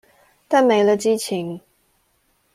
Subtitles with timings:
[0.47, 1.61] 但沒了激情